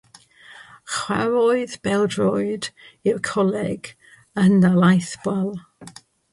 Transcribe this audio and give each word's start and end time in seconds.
Chwaraeodd 0.93 1.75
bêl-droed 1.87 2.71
i'r 3.11 3.21
coleg 3.31 3.93
yn 4.47 4.59
Nhalaith 4.65 5.15
Ball. 5.29 5.57